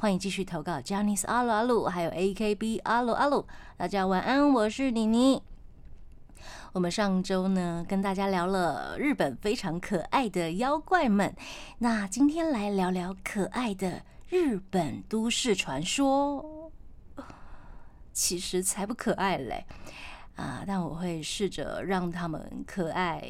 [0.00, 3.44] 欢迎继续投稿 j a n i c e 阿鲁阿鲁，还有 AKB 阿鲁阿鲁。
[3.76, 5.42] 大家晚安，我是妮妮。
[6.72, 11.34] 我们上周呢跟大家聊了日本非常可爱的妖怪们，
[11.78, 14.02] 那今天来聊聊可爱的。
[14.28, 16.70] 日本都市传说，
[18.12, 19.66] 其实才不可爱嘞
[20.38, 20.62] 啊！
[20.64, 23.22] 但我会试着让他们可爱。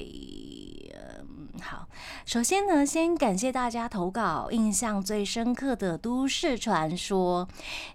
[1.61, 1.89] 好，
[2.25, 7.49] 首先呢，先感谢大家投稿印象最深刻的都市传说。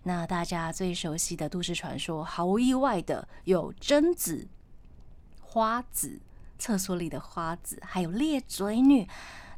[0.03, 4.47] 那大家最熟悉的都市传说，毫无意外的有贞子、
[5.41, 6.19] 花子、
[6.57, 9.07] 厕所里的花子，还有裂嘴女。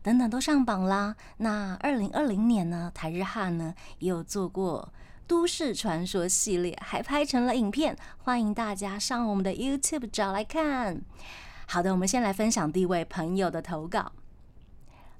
[0.03, 1.15] 等等都上榜啦。
[1.37, 4.93] 那二零二零年呢，台日汉呢也有做过
[5.27, 11.01] 都市传说系列，还拍成了影片，欢迎大家上我们的 YouTube 找来看。
[11.67, 14.11] 好的，我们先来分享第一位朋友的投稿。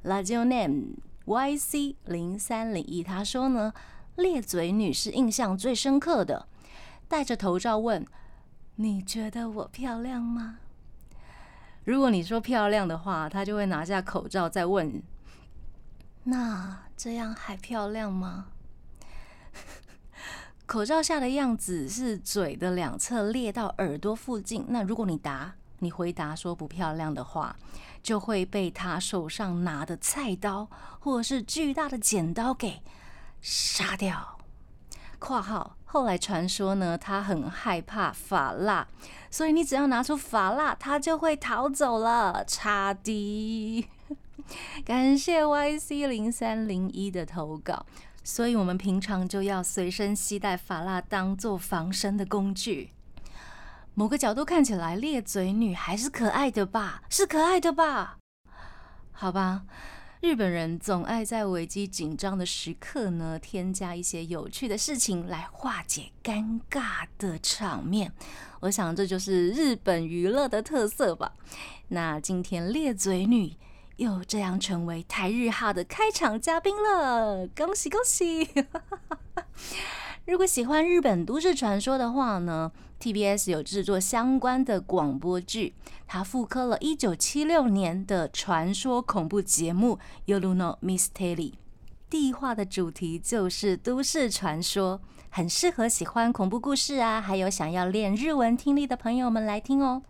[0.04, 3.74] l a j o Name YC 零三零一，他说呢，
[4.16, 6.48] 裂嘴女是印象最深刻的，
[7.08, 8.06] 戴着头罩问
[8.76, 10.60] ：“你觉得我漂亮吗？”
[11.84, 15.02] 如果你说漂亮的话，他就会拿下口罩再问
[16.26, 18.50] ：“那这样还漂亮吗？”
[20.66, 24.66] 口罩下的样子是嘴的两侧裂到耳朵附近。
[24.70, 27.56] 那如果你答你回答说不漂亮的话，
[28.02, 30.68] 就会被他手上拿的菜刀
[31.00, 32.82] 或者是巨大的剪刀给
[33.42, 34.40] 杀掉。
[35.20, 35.76] 括号。
[35.88, 38.86] 后来传说呢，他很害怕法蜡，
[39.32, 42.44] 所以你只要拿出法蜡，他就会逃走了。
[42.46, 43.88] 差的，
[44.84, 47.86] 感谢 YC 零三零一的投稿。
[48.28, 52.90] 所以我们平常就要随身携带法蜡，当做防身的工具。
[53.94, 57.04] 某个角度看起来，裂嘴女还是可爱的吧？
[57.08, 58.18] 是可爱的吧？
[59.12, 59.66] 好吧。
[60.22, 68.12] 日本人总爱在危机紧张的时刻呢，添加一些有趣的事情来化解尴尬的场面。
[68.62, 71.32] 我想这就是日本娱乐的特色吧。
[71.90, 73.56] 那今天裂嘴女
[73.98, 78.50] 又这样成为台日哈的开场嘉宾了，恭喜恭喜！
[80.26, 85.76] 如果喜欢日本都市传说的话呢？TBS 有制作相关的广播剧，
[86.08, 90.00] 它复刻了1976年的传说恐怖节目
[90.34, 91.36] 《Yoruno Mystery》，
[92.10, 100.02] 地化的主题就是都市传说，很适合喜欢恐怖故事啊，还有想要练日文听力的朋友们来听哦。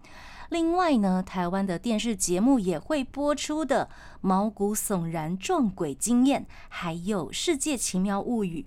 [0.50, 3.90] 另外呢，台湾的电视节目也会播出的
[4.22, 8.62] 《毛骨悚然撞鬼经验》，还有《世界奇妙物语》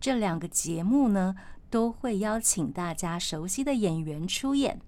[0.00, 1.36] 这两个节目呢。
[1.72, 4.80] 都会邀请大家熟悉的演员出演，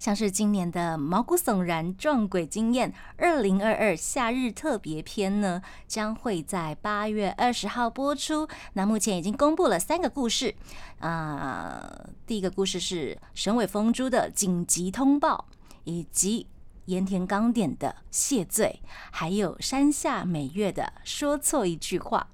[0.00, 8.48] 像是今年的《毛骨悚然撞鬼经验》二零二二夏日特别篇呢，将会在八月二十号播出。
[8.72, 10.54] 那目前已经公布了三个故事
[11.00, 15.46] 啊，第一个故事是神尾风珠的紧急通报，
[15.84, 16.46] 以及
[16.86, 22.28] 盐田刚典的谢罪，还有山下美月的说错一句话。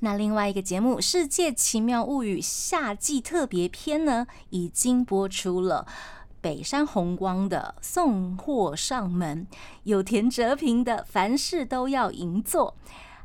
[0.00, 5.86] 那另外一个节目《世界奇妙物语》夏季特别篇呢，已经播出了。
[6.46, 9.48] 北山红光的送货上门，
[9.82, 12.76] 有田哲平的凡事都要银座，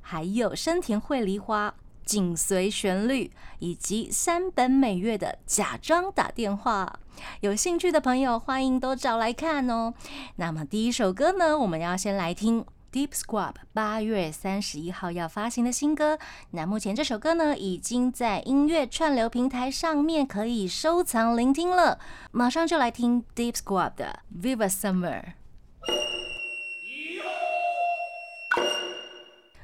[0.01, 6.99] 还有深田惠梨花紧随旋律，以及山本美月的假装打电话。
[7.41, 9.93] 有兴趣的朋友，欢迎都找来看哦。
[10.37, 12.65] 那么第一首歌呢，我们要先来听。
[12.91, 21.99] Deep Squab 八月三十一号要发行的新歌，那目前这首歌呢已经在音乐串流平台上面可以收藏聆听了。
[22.31, 25.23] 马上就来听 Deep Squab 的 Viva Summer。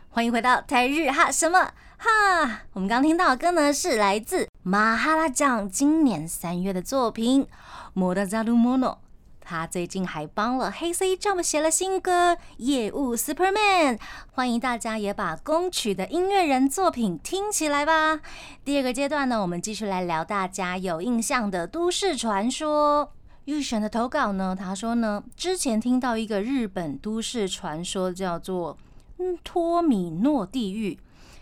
[0.09, 2.61] 欢迎回到台日哈什么哈？
[2.71, 7.43] 我们刚听到的歌呢是来自马哈拉酱今年三月的作品
[7.93, 8.99] 《摩达扎鲁莫诺》。
[9.49, 13.95] 他最近还帮了黑 C Jump 写了新歌《业务 Superman》，
[14.33, 18.19] 欢迎大家也把宫曲的音乐人作品听起来吧。
[18.65, 23.13] 第二个阶段呢，我们继续来聊大家有印象的都市传说。
[23.45, 28.77] 预选的投稿呢，他说呢，之前听到一个日本都市传说叫做
[29.19, 30.99] “嗯托米诺地狱”，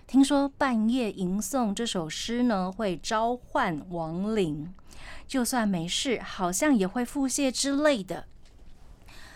[0.08, 4.72] 听说半夜吟诵这首诗呢，会召唤亡灵，
[5.28, 8.26] 就算没事，好像也会腹泻之类的。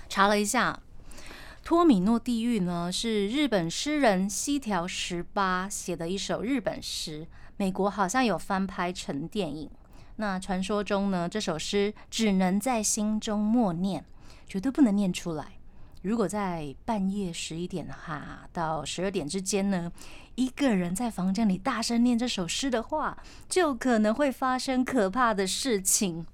[0.08, 0.82] 查了一下，
[1.64, 7.28] 《托米诺地狱》呢是日本诗人西条十八写的一首日本诗，
[7.58, 9.70] 美国好像有翻拍成电影。
[10.18, 14.06] 那传说中呢，这首诗只能在心中默念，
[14.48, 15.59] 绝对不能念出来。
[16.02, 19.92] 如果在半夜十一点哈到十二点之间呢，
[20.36, 23.18] 一个人在房间里大声念这首诗的话，
[23.50, 26.26] 就可能会发生可怕的事情。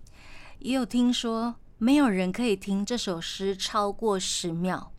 [0.60, 4.92] 也有听说，没有人可以听这首诗超过十秒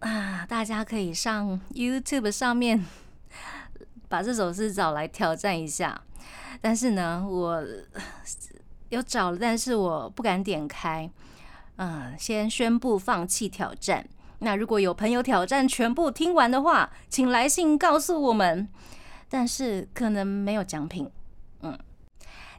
[0.00, 0.44] 啊！
[0.46, 2.84] 大家可以上 YouTube 上面
[4.08, 6.02] 把这首诗找来挑战一下。
[6.60, 7.64] 但是呢，我
[8.90, 11.10] 有找了，但是我不敢点开。
[11.76, 14.08] 嗯，先宣布放弃挑战。
[14.40, 18.68] 那如果有朋友挑战全部听完的话，请来信告诉我们。
[19.28, 21.10] 但是可能没有奖品。
[21.60, 21.78] 嗯，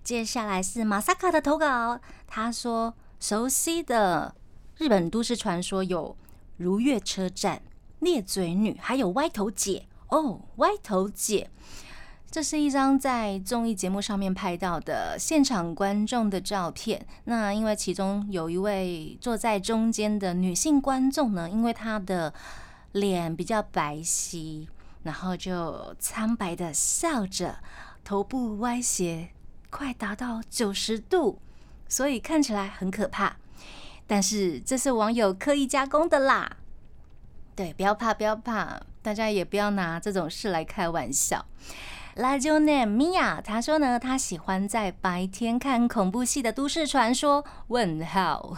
[0.04, 2.00] 接下来是马萨卡的投稿。
[2.26, 4.34] 他说，熟悉的
[4.78, 6.18] 日本都市传说有
[6.58, 7.62] 如月车站、
[8.00, 9.86] 裂嘴女，还有歪头姐。
[10.08, 11.50] 哦，歪头姐。
[12.34, 17.06] 这是一张在综艺节目上面拍到的现场观众的照片。
[17.26, 22.34] 那因为其中有一位坐在中间的女性观众呢，因为她的
[22.94, 24.68] 脸比较白皙，
[25.04, 27.60] 然后就苍白的笑着，
[28.04, 29.30] 头部歪斜，
[29.70, 31.38] 快达到九十度，
[31.88, 33.36] 所以看起来很可怕。
[34.08, 36.58] 但是这是网友刻意加工的啦。
[37.56, 41.46] 对，不要怕，不要怕，大家也不要拿这种事来开玩笑。
[42.16, 47.44] 拉就 name Mia，他说呢，他喜欢在白天看恐怖戏的都市传说。
[47.70, 48.56] 问号，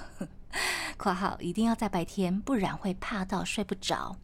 [0.97, 4.17] 括号一定要在白天，不然会怕到睡不着。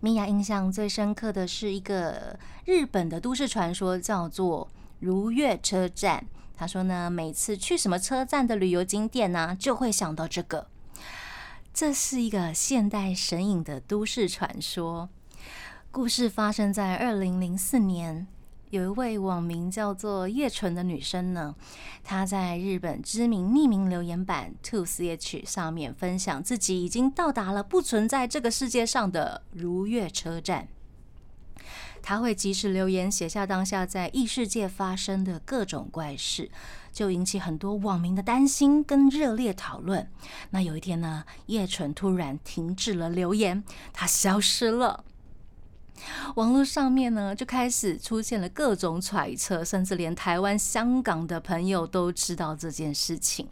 [0.00, 4.68] 米娅印象最深刻的是一个日本的都市传说，叫做
[5.00, 6.24] 如月车站。
[6.56, 10.68] 他说呢，每次去什么车站的旅游景点呢，就会想到这个。
[11.74, 15.10] 这是一个现代神隐的都市传说。
[15.94, 18.26] 故事发生在二零零四年，
[18.70, 21.54] 有一位网名叫做叶纯的女生呢，
[22.02, 30.66] 她在日本知名匿名留言板 Two C H 上面分享自己已经到达了不存在这个世界上的如月车站。
[32.02, 36.50] 她会及时留言写下当下在异世界发生的各种怪事，
[36.92, 40.10] 就引起很多网民的担心跟热烈讨论。
[40.50, 43.62] 那有一天呢，叶纯突然停止了留言，
[43.92, 45.04] 她消失了。
[46.36, 53.48] 网络上面呢，就开始出现了各种揣测，甚至连台湾、香港的朋友都知道这件事情。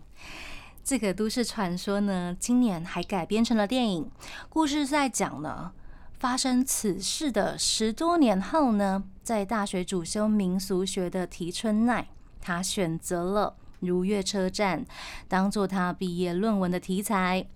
[0.84, 4.10] 这个都市传说呢，今年还改编成了电影。
[4.48, 5.70] 故事在讲呢，
[6.18, 12.08] 发生此事的十多年后呢，在大学主修民俗学的提春奈，
[12.40, 14.84] 他选择了如月车站
[15.29, 17.46] 当做他毕业论文的题材。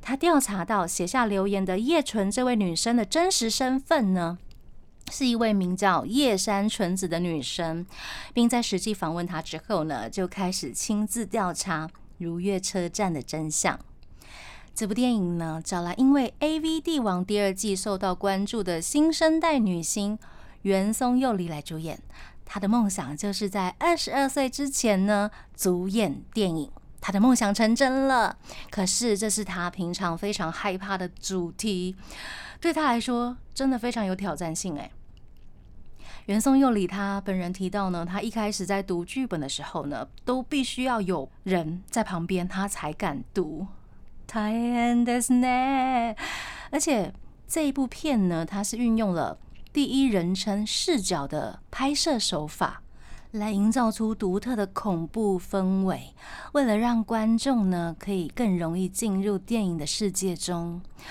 [0.00, 4.38] 他调查到写下留言的叶纯这位女生的真实身份呢，
[5.10, 7.86] 是一位名叫叶山纯子的女生，
[8.32, 11.88] 并在实际访问她之后呢，就开始亲自调查
[12.18, 13.78] 如月车站的真相。
[14.74, 20.18] 这部电影呢，找来因为《A V 帝王》第二季受到关注的新生代女星
[20.62, 22.00] 袁松佑里来主演。
[22.44, 26.70] 他的梦想就是在二十二岁之前呢，主演电影。
[27.00, 28.34] 他的梦想成真了，
[28.70, 31.94] 可是这是他平常非常害怕的主题，
[32.60, 34.78] 对他来说真的非常有挑战性。
[34.78, 34.90] 哎，
[36.24, 43.66] 袁松佑里他本人提到呢，他一开始在读剧本的时候呢，都必须要有人在旁边，他才敢读。
[44.26, 46.14] 太难的是呢，
[46.70, 47.12] 而且
[47.46, 49.36] 这一部片呢，它是运用了
[49.74, 52.80] 第一人称视角的拍摄手法。
[53.32, 56.14] 来营造出独特的恐怖氛围。
[56.52, 60.80] 为了让观众呢可以更容易进入电影的世界中，《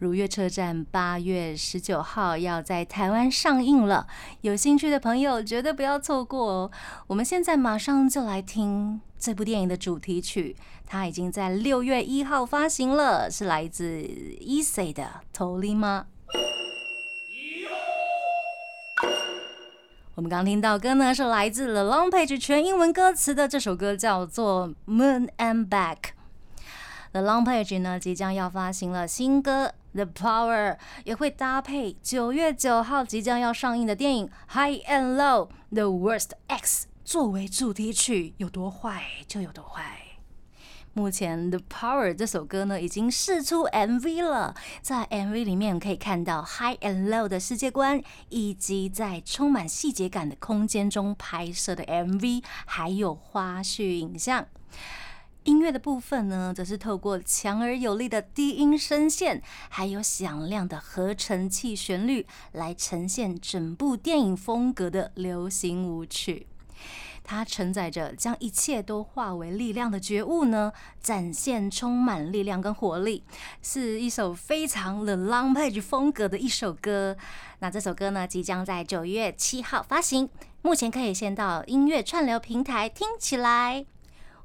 [0.00, 4.08] 如月车站》八月十九号要在台湾上映了，
[4.40, 6.70] 有兴趣的朋友绝对不要错过哦！
[7.06, 14.02] 我们现在马上就来听这部电影的主题曲，它已经在六月一号发行了，是来自
[14.40, 16.06] Eazy 的《头里吗》。
[20.18, 25.96] 我们刚听到歌呢，是来自 The Long Page 全英文歌词的这首歌，叫做《Moon and Back》。
[27.12, 30.72] The Long Page 呢，即将要发行了新歌《The Power》，
[31.04, 40.07] 也会搭配九月九号即将要上映的电影《High and Low: The Worst X》作为主题曲，有多坏就有多坏。
[40.98, 44.52] 目前《The Power》这首歌呢，已经试出 MV 了。
[44.82, 54.44] 在 MV 里面可以看到 High and Low 的世界观，以及在充满细节感的空间中拍摄的 MV，还有花絮影像。
[55.44, 66.48] 音乐的部分呢，则是透过强而有力的低音声线，还有响亮的合成器旋律，来呈现整部电影风格的流行舞曲。
[67.30, 73.22] 它承载着将一切都化为力量的觉悟呢，展现充满力量跟活力，
[73.60, 77.14] 是一首非常的 Long Page 风格的一首歌。
[77.58, 80.30] 那这首歌呢，即将在九月七号发行，
[80.62, 83.84] 目前可以先到音乐串流平台听起来。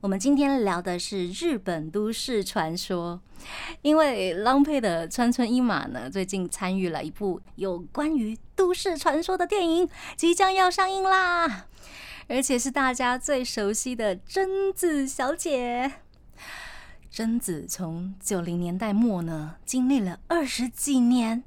[0.02, 3.22] 我们今天聊的是日本都市传说，
[3.82, 9.88] 因为浪佩的川村一马呢，最近参与了一部有关于都市传说的电影，
[10.18, 11.68] 即将要上映啦，
[12.28, 15.92] 而且是大家最熟悉的贞子小姐。
[17.10, 21.44] 贞子从九零年代末呢，经历了二十几年，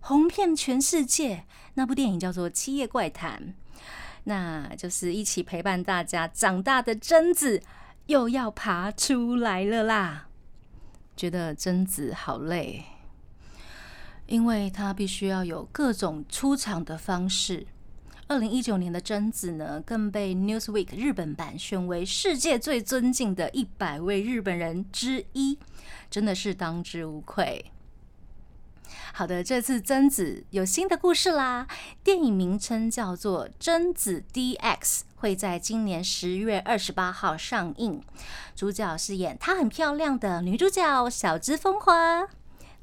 [0.00, 1.44] 红遍全世界。
[1.74, 3.40] 那部电影叫做《七夜怪谈》，
[4.24, 7.62] 那就是一起陪伴大家长大的贞子。
[8.06, 10.28] 又要爬出来了啦！
[11.16, 12.84] 觉得贞子好累，
[14.26, 17.66] 因为她必须要有各种出场的方式。
[18.28, 25.58] 二零一九年的贞子呢，更被 Newsweek 日本版选为世界最尊敬的一百位日本人之一，
[26.10, 27.70] 真的是当之无愧。
[29.12, 31.68] 好的，这次贞子有新的故事啦，
[32.02, 34.58] 电影名称叫做《贞子 DX》。
[35.18, 38.02] 会在今年十月二十八号上映，
[38.54, 42.28] 主角是演她很漂亮的女主角小芝风花，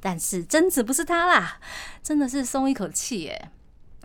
[0.00, 1.60] 但是贞子不是她啦，
[2.02, 3.50] 真的是松一口气耶！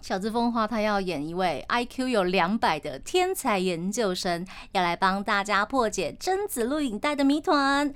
[0.02, 7.94] 小芝风花她要演一位 IQ 有两百的天才研究生，要来帮大家破解贞子录影带的谜团。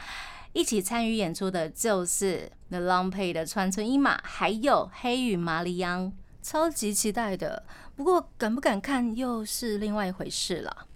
[0.52, 7.64] 一起参与演出的就是 The Long Pay 的川村一马，还有黑羽麻里央，超级期待的。
[7.96, 10.88] 不过敢不敢看又是另外一回事了。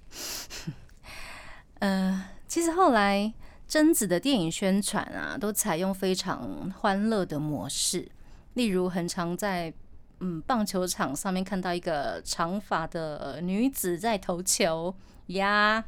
[1.79, 3.33] 呃，其实后来
[3.67, 8.07] 贞子的电影宣传啊，都采用非常欢乐的模式，
[8.53, 9.73] 例如很常在
[10.19, 14.95] 嗯棒球场上面看到一个长发的女子在投球
[15.27, 15.85] 呀。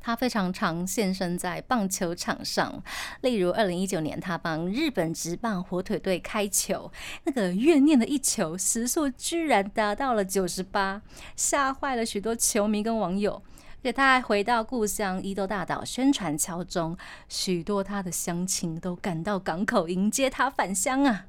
[0.00, 2.82] 他非常常现身在棒球场上，
[3.20, 6.90] 例如二零一九年，他帮日本职棒火腿队开球，
[7.22, 11.02] 那个怨念的一球时速居然达到了九十八，
[11.36, 13.40] 吓坏了许多球迷跟网友。
[13.82, 16.96] 而且他还回到故乡伊豆大岛宣传桥中，
[17.28, 21.26] 许多他的乡亲都赶到港口迎接他返乡啊。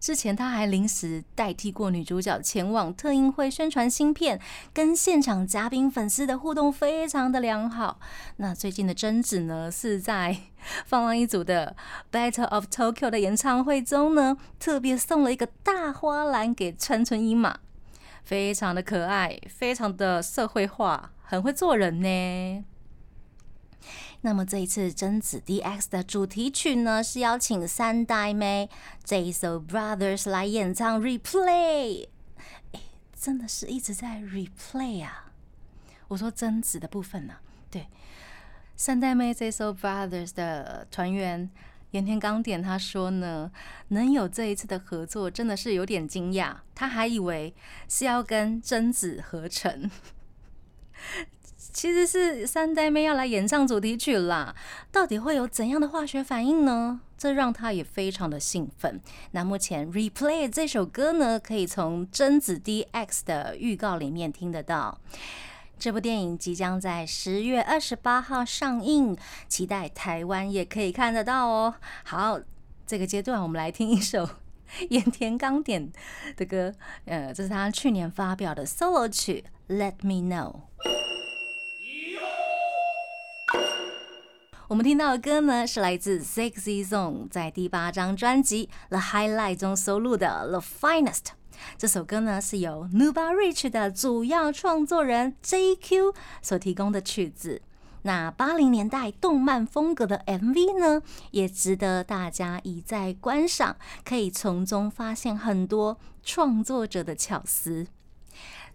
[0.00, 4.40] 之前他还临时代替过女主角前往特映会宣传新片，
[4.72, 7.98] 跟现场嘉宾粉丝的互动非常的良好。
[8.36, 10.36] 那最近的贞子呢，是在
[10.86, 11.74] 放浪一组的
[12.14, 17.58] 《Battle of Tokyo》的演唱会中呢，特别送了一个大花篮给川村一马，
[18.22, 22.64] 非常的可爱，非常的社会化，很会做人呢。
[24.22, 28.68] 那么这一次贞子 DX 的主题曲呢，是邀请三代妹
[29.04, 32.08] JSO Brothers 来演唱 Replay。
[32.72, 32.80] 哎，
[33.14, 35.32] 真的是一直在 Replay 啊！
[36.08, 37.36] 我说贞子的部分呢，
[37.70, 37.86] 对，
[38.74, 41.48] 三代妹 JSO Brothers 的团员
[41.92, 43.52] 岩田刚典他说呢，
[43.88, 47.54] 能有这一次的合作，真的是有点惊讶，他还以为
[47.88, 49.88] 是要跟贞子合成。
[51.78, 54.52] 其实是三代妹要来演唱主题曲啦，
[54.90, 57.00] 到底会有怎样的化学反应呢？
[57.16, 59.00] 这让他也非常的兴奋。
[59.30, 64.98] 那目前《Replay》这首歌呢，可以从贞子 DX 的预告里面听得到。
[65.78, 69.16] 这部电影即将在十月二十八号上映，
[69.46, 71.72] 期待台湾也可以看得到哦。
[72.02, 72.40] 好，
[72.88, 74.28] 这个阶段我们来听一首
[74.90, 75.92] 盐田刚典
[76.36, 80.52] 的歌，呃，这是他去年发表的 solo 曲《Let Me Know》。
[84.68, 91.14] 我们听到的歌呢，是来自 Sexy Zone 在第八张专辑《The Highlight》中收录的《The Finest》。
[91.78, 97.62] 这首歌呢，是由 Nuba Rich 的主要创作人 JQ 所提供的曲子。
[98.02, 107.86] 那八零年代动漫风格的 MV 呢，也值得大家一再观赏，可以从中发现很多创作者的巧思。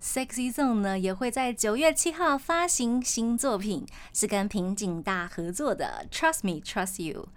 [0.04, 7.30] Sexy Zone 呢也会在九月七号发行新作品，是跟平井大合作的《Trust Me Trust You》。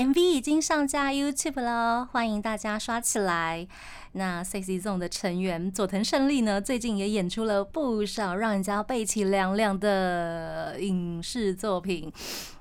[0.00, 3.66] MV 已经上架 YouTube 了，欢迎大家刷起来。
[4.12, 12.12] 那 Sexy Zone 的成员佐藤胜利呢，最近也演出了不少让人家背脊凉凉的影视作品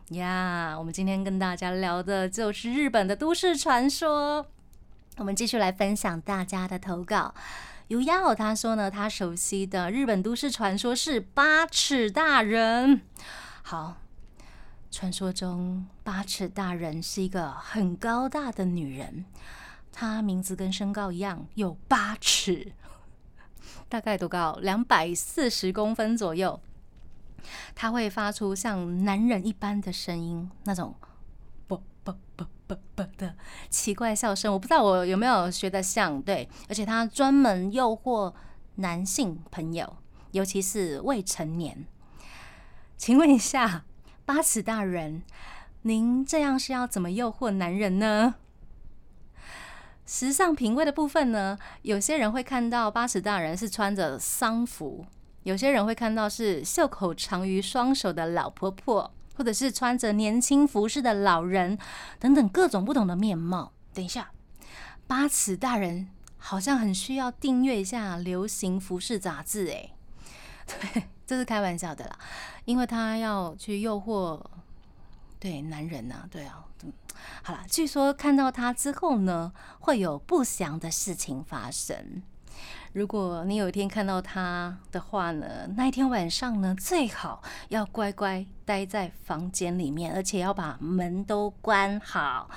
[0.09, 0.75] 呀。
[0.75, 4.47] 我们今天跟大家聊的就是日本的都市传说。
[5.17, 7.35] 我们继续来分享大家的投稿。
[7.91, 13.01] 有丫哦，他说呢，他熟悉的日本都市传说是八尺大人。
[13.61, 13.97] 好。
[14.89, 19.25] 传说中，八尺大人是一个很高大的女人，
[19.91, 22.71] 她名字跟身高一样，有八尺，
[23.89, 24.57] 大概多高？
[24.61, 26.61] 两百四十公分左右。
[27.75, 30.95] 她会发出像男人一般的声音，那种
[31.67, 32.47] 啵啵啵
[33.17, 33.35] 的
[33.69, 34.51] 奇怪笑声。
[34.51, 36.21] 我不知道我有没有学得像？
[36.21, 38.33] 对，而且他专门诱惑
[38.75, 39.97] 男性朋友，
[40.31, 41.85] 尤其是未成年。
[42.97, 43.83] 请问一下。
[44.23, 45.23] 八尺大人，
[45.81, 48.35] 您这样是要怎么诱惑男人呢？
[50.05, 51.57] 时尚品味的部分呢？
[51.81, 55.05] 有些人会看到八尺大人是穿着丧服，
[55.43, 61.75] 有些人会看到是袖口长于双手的老婆婆，或者是穿着年轻服饰的老人，
[62.19, 63.73] 等等各种不同的面貌。
[63.91, 64.29] 等一下，
[65.07, 69.95] 八尺大人好像很需要订阅一下流行服饰杂志，诶。
[70.69, 71.05] 对。
[71.25, 72.19] 这是开玩笑的啦，
[72.65, 74.39] 因为他要去诱惑
[75.39, 76.63] 对男人呐，对啊，
[77.41, 82.21] 好了，据说看到他之后呢，会有不祥的事情发生。
[82.93, 92.49] 如果你有一天看到他的话呢，那一天晚上呢，最好要乖乖待在房间里面，而且要把门都关好，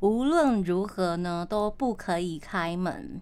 [0.00, 3.20] 无论如何呢，都不可以开门。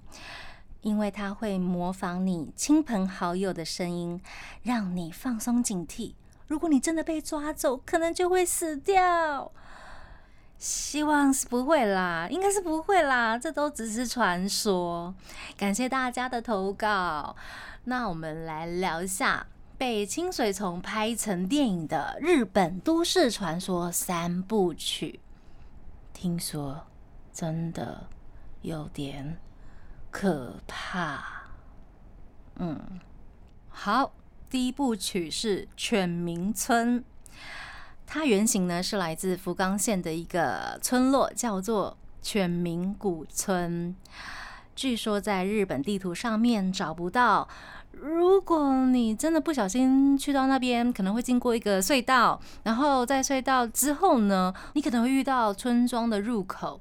[0.82, 4.22] 因为他会模仿你亲朋好友的声音，
[4.62, 6.14] 让你放松警惕。
[6.46, 9.50] 如果你真的被抓走，可能就会死掉。
[10.58, 15.14] 希望是不会啦，应该是不会啦，这都只是传说。
[15.56, 17.36] 感谢大家的投稿。
[17.84, 19.46] 那我们来聊一下
[19.78, 25.20] 被清水虫拍成电影的日本都市传说三部曲。
[26.12, 26.86] 听说
[27.32, 28.08] 真的
[28.62, 29.38] 有点。
[30.10, 31.22] 可怕，
[32.56, 32.98] 嗯，
[33.68, 34.10] 好，
[34.48, 37.00] 第一部曲是《犬鸣村》，
[38.10, 43.94] 它原型呢是来自福冈县的一个村落，叫做犬鸣古村。
[44.74, 47.46] 据说在日本地图上面找不到，
[47.92, 56.80] 如果你真的不小心去到那边，可能会经过一个隧道，然后在隧道之后呢，你可能会遇到村庄的入口。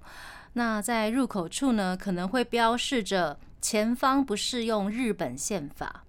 [0.53, 6.03] 那在入口处呢，可能会标示着前方不适用日本宪法。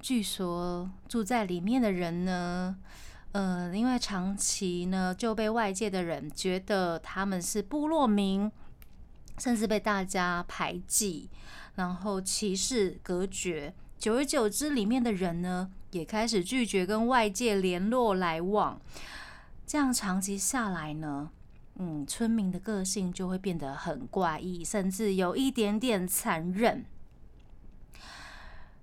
[0.00, 2.76] 据说住在里面的人呢，
[3.32, 8.50] 呃，因为长期呢就被外界的人觉得他们是部落民，
[9.38, 11.30] 甚至被大家排挤，
[11.76, 13.72] 然后歧视隔绝。
[13.98, 18.80] 久而久之，里面的人呢也开始拒绝跟外界联络来往。
[19.66, 21.30] 这样长期下来呢？
[21.76, 26.84] 嗯，村民的个性就会变得很怪异，甚至有一点点残忍。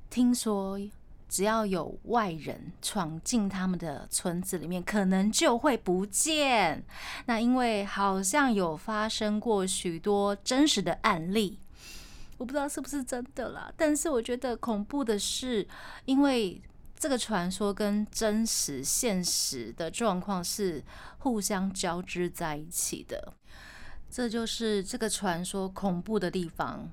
[0.10, 0.80] 听说
[1.28, 6.84] 只要有外人闯进他们的村子里面，可能就会不见。
[7.26, 11.60] 那因为好像有发生过许多真实的案例，
[12.38, 13.72] 我不知道是不是真的啦。
[13.76, 15.68] 但是我觉得恐怖的是，
[16.06, 16.62] 因为。
[17.00, 20.84] 这个传说跟真实现实的状况是
[21.20, 23.34] 互相交织在一起的，
[24.10, 26.92] 这就是这个传说恐怖的地方。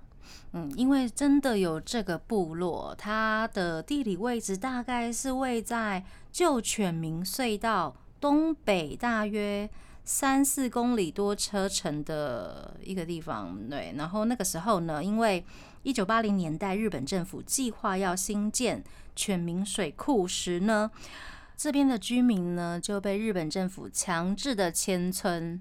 [0.53, 9.69] 嗯，因为真的有这个部落，它的地理位置大概是位在旧犬鸣隧道东北大约
[10.05, 13.69] 三四公里多车程的一个地方。
[13.69, 15.45] 对，然后那个时候呢，因为
[15.83, 18.83] 一九八零年代日本政府计划要新建。
[19.17, 20.91] 犬鸣水库时呢，
[21.57, 25.61] 这边的居民呢就被日本政府强制的迁村。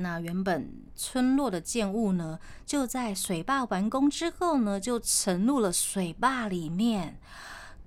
[0.00, 7.18] 那原本村落的建物呢，就在水坝完工之后呢，就沉入了水坝里面。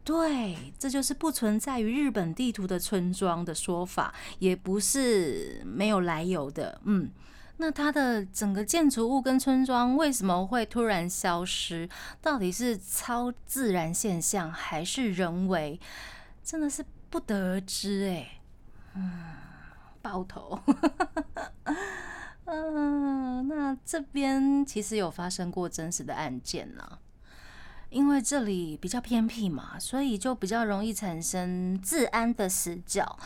[0.04, 6.80] 对，这就是不存在于日本地图的村庄的说法，也不是没有来由的。
[6.84, 7.12] 嗯。
[7.58, 11.88] 那它的整个建筑物跟村庄为什么会突然消失？
[12.20, 15.80] 到底是超自然现象还是人为？
[16.44, 18.42] 真的是不得而知哎。
[18.96, 19.22] 嗯，
[20.04, 20.60] 爆头。
[22.46, 27.00] 嗯，那这边其实有发生过真实的案件呢。
[27.90, 33.18] 因为这里比较偏僻嘛，所以就比较容易产生治安的死角。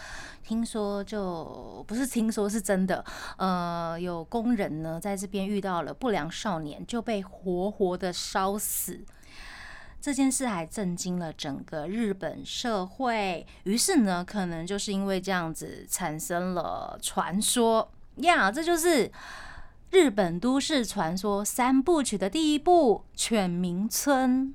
[0.44, 3.04] 听说就不是听说，是真的。
[3.38, 9.06] 呃，有工人呢在这边遇到了不良少年，就被活活的烧死。
[10.08, 13.46] 这件事还震惊了整个日本社会。
[13.63, 19.12] 于是呢，可能就是因为这样子产生了传说呀，这就是
[19.91, 24.48] 日本都市传说三部曲的第一部《犬鸣村》。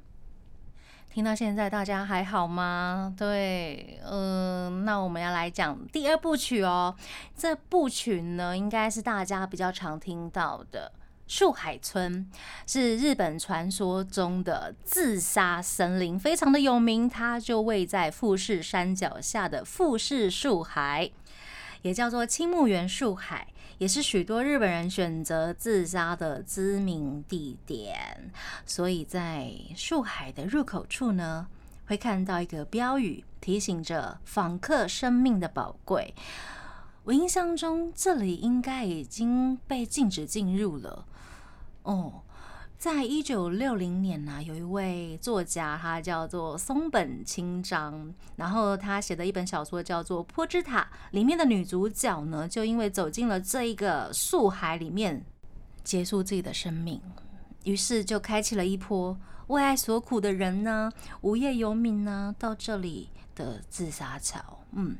[1.12, 3.14] 听到现在，大家还好吗？
[3.14, 6.96] 对，嗯，那我们要来讲第二部曲哦。
[7.36, 10.90] 这部曲呢，应该是大家比较常听到的
[11.26, 12.30] 树海村，
[12.66, 17.08] 是日本传说中的自杀森林，非常的有名。
[17.08, 21.10] 它就位在富士山脚下的富士树海，
[21.82, 23.48] 也叫做青木原树海。
[23.78, 28.30] 也是许多日本人选择自杀的知名地点，
[28.64, 31.48] 所以在树海的入口处呢，
[31.86, 36.14] 会看到一个标语，提醒着访客生命的宝贵。
[37.04, 41.06] 我印象中，这里应该已经被禁止进入了。
[41.82, 42.22] 哦。
[42.78, 50.80] 在一九六零年呢，有一位作家，他叫做松本清张，然后他写的一本小说叫做《坡之塔》，
[51.12, 55.24] 里面的女主角呢，就因为走进了这一个树海里面，
[55.84, 57.00] 结束自己的生命，
[57.62, 64.58] 于是就开启了一波为爱所苦的人呢，无业游民呢，到这里的自杀潮。
[64.72, 64.96] 嗯，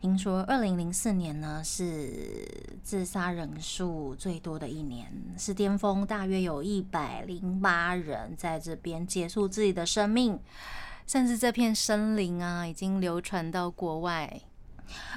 [0.00, 10.38] 听说二零零四年呢是自杀人数最多的一年，是巅峰，大约有一百零八人在这边结束自己的生命，
[11.06, 14.40] 甚至这片森林啊已经流传到国外。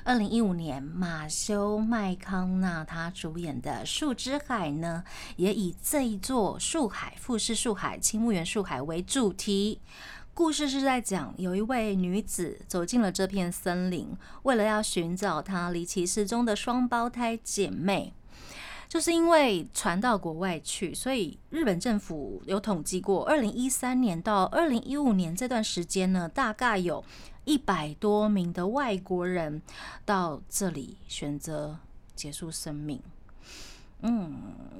[0.03, 5.03] 二零一五年，马修麦康纳他主演的《树之海》呢，
[5.35, 9.81] 也以这一座树海富士树海青木原树海为主题。
[10.39, 18.13] 故事是在讲，有一位女子走进了这片森林，为了要寻找她离奇失踪的双胞胎姐妹。
[18.87, 27.03] 就是因为传到国外去，所以日本政府有统计过，二零一三年到二零一五年这段时间呢，大概有
[27.43, 29.61] 一百多名的外国人
[30.05, 31.77] 到这里选择
[32.15, 33.01] 结束生命。
[34.03, 34.37] 嗯，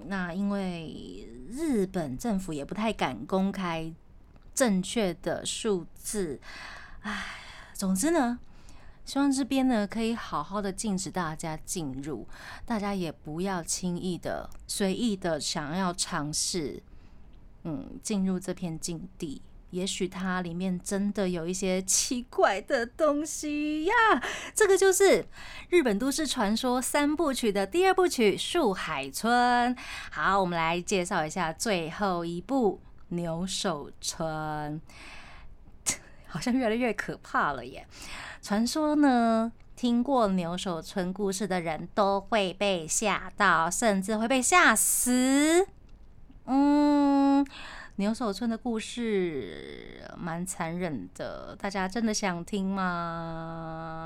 [0.07, 3.93] 那因为日本政府也不太敢公开。
[4.59, 6.37] 正确的数字，
[7.03, 7.37] 唉，
[7.71, 8.37] 总之呢，
[9.05, 12.27] 希望这边呢可以好好的禁止大家进入，
[12.65, 16.83] 大家也不要轻易的、随意的想要尝试，
[17.63, 23.93] 嗯，进入这片禁地，也许它里面真的有一些奇怪的东西呀。
[24.53, 25.25] 这个就是
[25.69, 29.73] 日本都市传说三部曲的第二部曲《树海村》。
[30.11, 32.81] 好，我们来介绍一下最后一部。
[33.09, 34.81] 牛首村
[36.27, 37.87] 好像越来越可怕了耶！
[38.41, 45.67] 传说呢，听过牛首村故事的人都会被吓到，甚至会被吓死。
[46.45, 47.45] 嗯，
[47.95, 54.05] 牛首村的故事蛮残忍的，大家真的想听吗？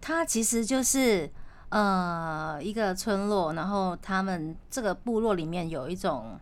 [0.00, 1.30] 它其实就是。
[1.70, 6.38] 呃，一个村落，然后他们这个部落里面有一种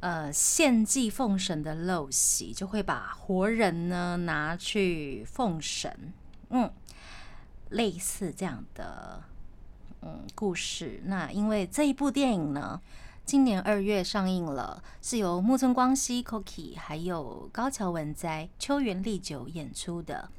[0.00, 6.12] 呃献祭奉神的陋习，就会把活人呢拿去奉神，
[6.50, 6.68] 嗯，
[7.70, 9.22] 类似这样的
[10.02, 11.00] 嗯故事。
[11.04, 12.80] 那因为这一部电影呢，
[13.24, 20.30] 今年二月上映了，是由木村光希、Koki 还有高桥文哉、秋元丽久演出的，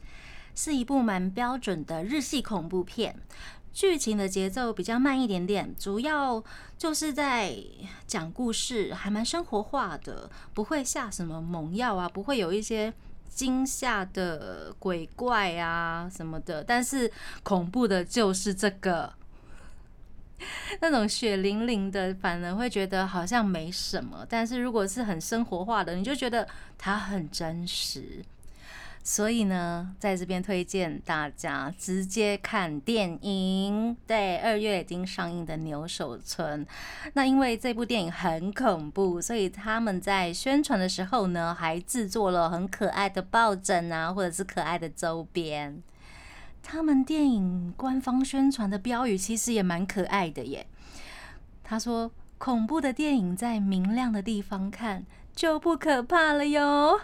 [0.56, 3.16] 是一部蛮标准的日系恐怖片。
[3.78, 6.44] 剧情的节奏比较慢一点点，主要
[6.80, 7.56] 就是在
[8.08, 12.92] 讲故事，还蛮生活化的，不会下什么猛药啊，不会有一些
[13.30, 16.64] 惊吓的鬼怪啊什么的。
[16.64, 17.12] 但是
[17.44, 19.14] 恐怖的就是这个，
[20.82, 24.26] 那种血淋淋的，反而会觉得好像没什么。
[24.28, 26.48] 但是如果是很生活化的，你就觉得
[26.80, 28.26] 它很真实。
[29.10, 33.96] 所以呢，在这边推荐大家直接看电影。
[34.06, 36.66] 对，二月已经上映的《牛首村》，
[37.14, 45.82] 那因为这部电影很恐怖，所以他们在宣传的时候呢，还制作了很可爱的抱枕啊，或者是可爱的周边。
[46.62, 50.68] 他们电影官方宣传的标语其实也蛮可爱的耶。
[51.64, 57.00] 他说：“恐怖的电影在明亮的地方看就不可怕了哟。”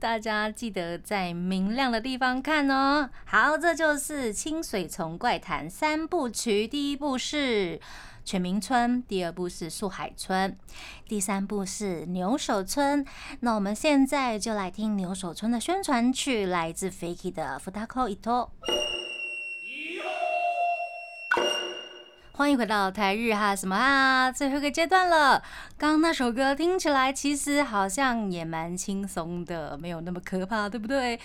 [0.00, 3.10] 大家记得在明亮的地方看哦。
[3.26, 7.76] 好，这就是《清水虫怪谈》三部曲，第一部是
[8.24, 10.56] 《全民村，第二部是素海村，
[11.06, 13.04] 第三部是牛首村。
[13.40, 18.48] 那我们现在就来听牛首村的宣传曲，来自 Fakey 的《Futako Ito》。
[22.40, 25.42] 欢迎回到台日哈什么哈最后一个阶段了。
[25.76, 31.16] 刚刚那首歌听起来其实好像也蛮轻松的，没有那么可怕，对不对？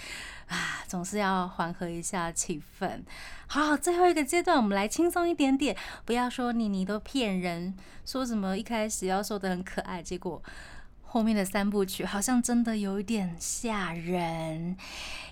[0.50, 3.00] 啊，总是要缓和一下气氛。
[3.48, 7.74] 好，最后一个阶段我们来轻松一点点，不要说妮妮都骗人，
[8.06, 10.44] 说什么一开始要说的很可爱，结果。
[11.16, 14.76] 后面的三部曲好像真的有一点吓人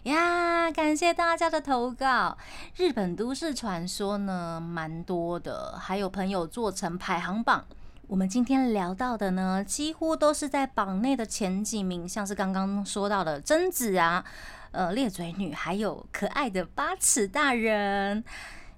[0.04, 0.72] 呀！
[0.72, 2.38] 感谢大家的投稿。
[2.78, 7.66] 日本都市传说呢，蛮多的，还有朋友做成排行榜。
[8.08, 14.24] 我们今天聊到的呢，几乎都是在榜内的前几名，像是刚刚说到的贞子啊，
[14.72, 18.24] 呃，裂嘴女，还有可爱的八尺大人。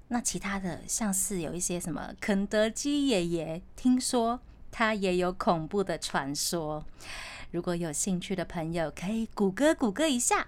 [0.08, 4.40] 那其他的，像是有一些什么肯德基爷爷，听说。
[4.78, 6.84] 它也有恐怖的传说，
[7.52, 10.48] 如果有兴趣的朋友可以谷歌谷歌一下。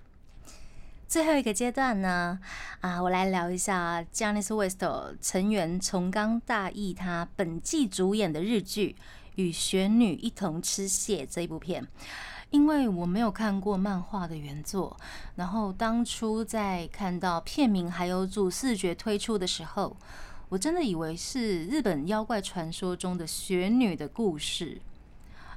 [1.07, 2.37] 最后一个阶段呢，
[2.81, 4.83] 啊，我来聊一下 Janice West
[5.21, 8.97] 成员重冈大义他本季主演的日剧
[9.35, 11.87] 《与玄女一同吃蟹》这一部片。
[12.49, 14.97] 因为我没有看过漫画的原作，
[15.37, 19.95] 然后当初在看到片名还有主视觉推出的时候。
[20.49, 24.79] 我真的以为是日本妖怪传说中的雪女的故事。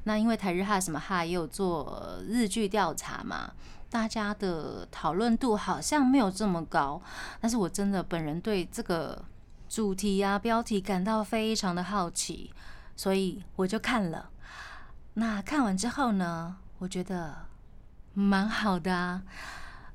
[0.05, 3.53] 那因为台日哈什么哈也有做日剧调查嘛，
[3.91, 7.01] 大家的讨论度好像没有这么高。
[7.41, 9.23] 但是我真的本人对这个
[9.69, 12.51] 主题啊标题感到非常的好奇，
[12.97, 14.31] 所以我就看了。
[15.15, 17.47] 那看完之后呢，我觉得
[18.15, 19.23] 蛮好的啊。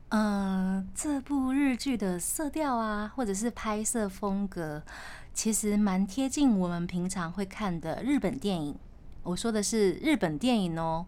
[0.10, 4.84] 嗯，这部日剧的色调啊，或者是拍摄风格，
[5.34, 8.78] 其实蛮贴近我们平常会看的日本电影。
[9.24, 11.08] 我说的是日本电影哦。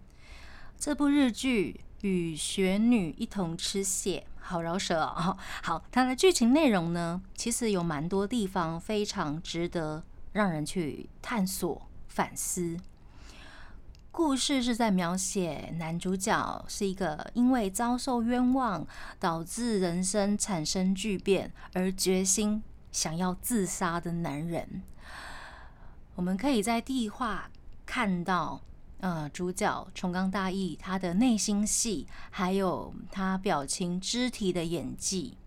[0.77, 5.37] 这部日剧与雪女一同吃蟹，好饶舌哦。
[5.61, 12.77] 好，它的剧情内容呢，其实有蛮多地方非常值得让人去探索、反思。
[14.17, 18.83] 故事是在描写男主角是一个因为遭受冤枉，
[19.19, 24.81] 导致人生产生巨变而决心想要自杀的男人。
[26.15, 27.51] 我们可以在第一话
[27.85, 28.59] 看到，
[29.01, 35.37] 呃，主角重刚大义他的内心戏，还有他表情、肢体的演技。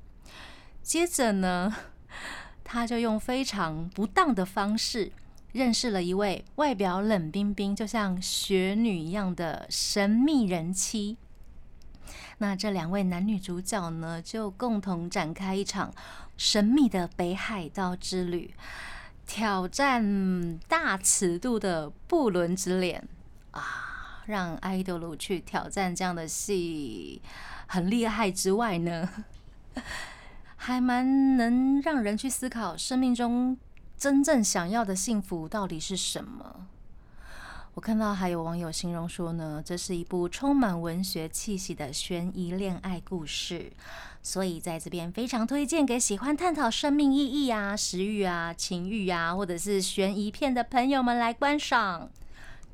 [0.80, 1.74] 接着呢，
[2.62, 5.10] 他就用非常不当的方式。
[5.52, 11.16] 认识了一位外表冷冰冰，就像雪女一样的神秘人妻。
[12.38, 15.92] 那这两位男女主角呢，就共同展开一场
[16.36, 18.54] 神秘的北海道之旅，
[19.26, 23.06] 挑战大尺度的不伦之恋
[23.50, 24.22] 啊！
[24.26, 27.20] 让爱豆鲁去挑战这样的戏，
[27.66, 29.08] 很厉害之外呢，
[30.54, 33.58] 还蛮能让人去思考生命中。
[34.00, 36.66] 真正想要的幸福到底是什么？
[37.74, 43.70] 我看到还有网友形容说呢，这是一部充满文学气息的悬疑恋爱故事，
[44.22, 52.08] 所以在这边非常推荐给喜欢探讨生命意义啊、食欲啊、情欲啊，或者是悬疑片的朋友们来观赏。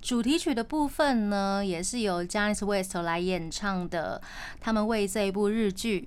[0.00, 4.22] 主题曲的部分呢，也是由 Janice West 来演唱的，
[4.60, 6.02] 他们为这一部日剧《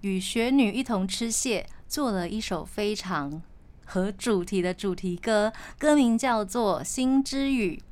[0.00, 3.42] 与雪女一同吃蟹》做了一首非常。
[3.84, 7.82] 和主题的主题歌，歌名叫做《心之语》，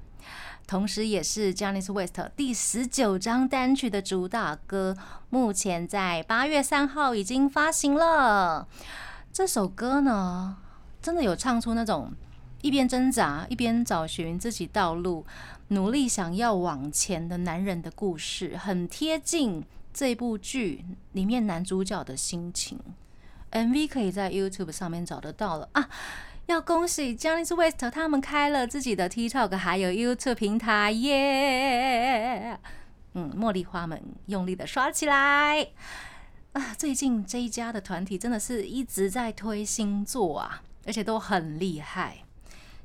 [0.67, 4.97] 同时也是 Janice West 第十九张单曲的主打歌。
[5.31, 8.67] 目前在八月三号已经发行了。
[9.33, 10.57] 这首歌呢，
[11.01, 12.13] 真的有唱出那种
[12.61, 15.25] 一边挣扎一边找寻自己道路、
[15.69, 22.79] 努力想要往前的男人的故事，很贴近这部剧里面男主角的心情。
[23.53, 25.89] MV 可以在 YouTube 上面找得到了啊！
[26.47, 32.59] 要恭喜 Janice West 他们开了自己的 TikTok 还有 YouTube 平台耶！
[33.15, 35.69] 嗯，茉莉花们用力的刷起来
[36.53, 36.75] 啊！
[36.77, 42.25] 最近这一家的团体真的是一直在推新作啊，而且都很厉害，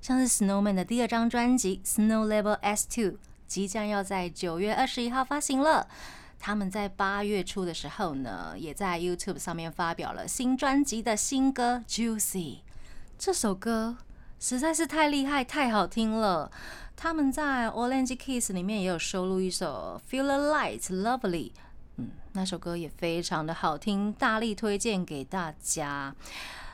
[0.01, 3.15] 像是 Snowman 的第二张专辑 Snow Level S2
[3.47, 5.87] 即将要在九月二十一号发行了。
[6.47, 12.35] 他们在八月初的时候呢，也在 YouTube 上面发表了新专辑的新歌《Juicy》。
[13.19, 13.97] 这首歌
[14.39, 16.49] 实在是太厉害、太好听了。
[16.95, 21.51] 他们在《Orange Kiss》里面也有收录一首《Feel the Light Lovely》，
[21.97, 26.15] 嗯，那首歌也非常的好听，大力推荐给大家。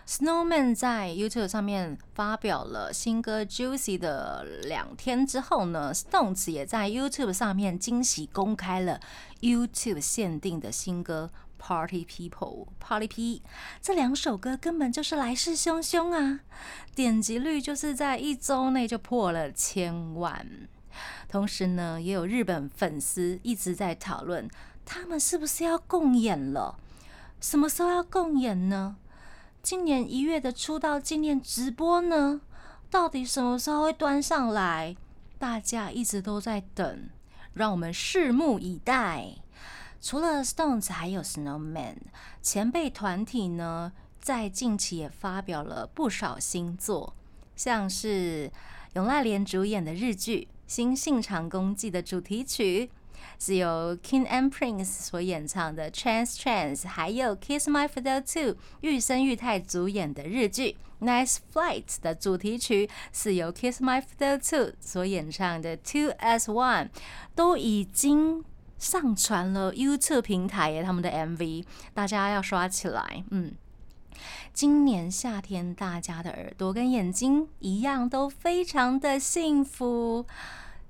[0.05, 8.99] Snowman 在 YouTube 上面发表了新歌《Juicy》的两天之后呢，Stones 也在 YouTube 上面惊喜公开了
[9.39, 13.41] YouTube 限定的新歌《Party People》（Party P）。
[13.81, 16.41] 这两首歌根本就是来势汹汹啊，
[16.93, 20.45] 点击率就是在一周内就破了千万。
[21.29, 24.49] 同时呢，也有日本粉丝一直在讨论，
[24.85, 26.77] 他们是不是要共演了？
[27.39, 28.97] 什么时候要共演呢？
[29.63, 32.41] 今年一月的出道纪念直播呢，
[32.89, 34.97] 到底什么时候会端上来？
[35.39, 37.09] 大家一直都在等，
[37.53, 39.35] 让我们拭目以待。
[40.01, 41.95] 除了 Stones，还有 Snowman
[42.41, 47.13] 前辈团体呢，在近期也发表了不少新作，
[47.55, 48.51] 像是
[48.95, 52.91] 永濑廉主演的日剧《新信长公记》的主题曲。
[53.39, 66.45] 是由 King and Prince 所演唱的《Chance Chance》，还有《Kiss My Fidel Two》玉生玉太主演的日剧《Nice Flight》的主题曲，是由 Kiss My Fidel Two 所演唱的《Two as
[66.45, 66.85] One》，
[67.35, 68.43] 都已经
[68.77, 73.23] 上传了 YouTube 平台耶，他们的 MV，大家要刷起来。
[73.31, 73.53] 嗯，
[74.53, 80.25] 今年夏天，大家的耳朵跟眼睛一样，都非常的幸福。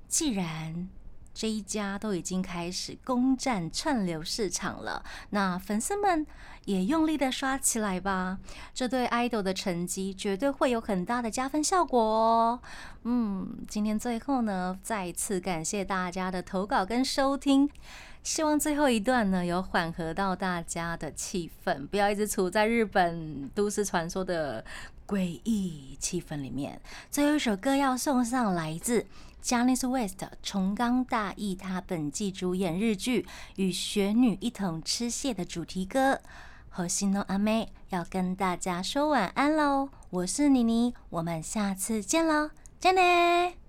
[0.07, 0.89] 既然
[1.33, 6.25] 这一家都已经开始攻占串流市场了，那粉丝们
[6.65, 8.37] 也用力的刷起来吧！
[8.73, 12.59] 这对 iQ 的成绩绝对会有很大的加分效果哦。
[13.03, 17.69] 嗯，今天最后呢，再次感谢大家的投稿跟收听，
[18.21, 24.63] 希望最后一段呢有缓和到大家的气氛，不要一直处在日本都市传说的
[25.07, 26.79] 诡异气氛里面。
[27.09, 29.07] 最后一首歌要送上，来自。
[29.43, 33.21] Janice West 重刚大义，他本季主演日剧
[33.57, 36.21] 《与雪女一同吃蟹》的主题歌。
[36.69, 43.62] 和新郎阿妹要跟大家说晚安喽，我是妮妮，我们下次见喽，再见。